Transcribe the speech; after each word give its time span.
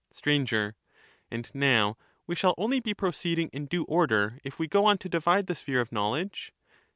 Sir, 0.11 0.73
And 1.29 1.53
now 1.53 1.95
we 2.25 2.33
shall 2.33 2.55
only 2.57 2.79
be 2.79 2.95
proceeding 2.95 3.51
in 3.53 3.67
due 3.67 3.83
order 3.83 4.39
if 4.43 4.57
we 4.57 4.67
go 4.67 4.85
on 4.87 4.97
to 4.97 5.07
divide 5.09 5.45
the 5.45 5.53
sphere 5.53 5.79
of 5.79 5.91
knowledge 5.91 6.51